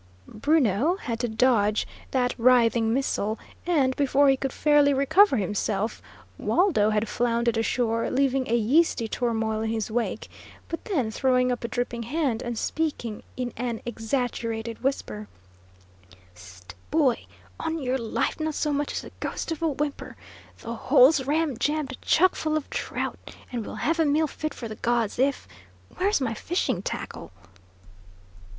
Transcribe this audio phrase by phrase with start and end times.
[0.27, 6.01] Bruno had to dodge that writhing missile, and, before he could fairly recover himself,
[6.39, 10.27] Waldo had floundered ashore, leaving a yeasty turmoil in his wake,
[10.69, 15.27] but then throwing up a dripping hand, and speaking in an exaggerated whisper:
[16.33, 17.27] "Whist, boy!
[17.59, 20.15] On your life, not so much as the ghost of a whimper!
[20.61, 23.19] The hole's ramjammed chuck full of trout,
[23.51, 25.47] and we'll have a meal fit for the gods if
[25.95, 27.31] where's my fishing tackle?"